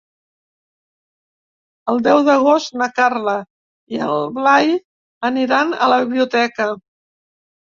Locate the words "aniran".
5.31-5.79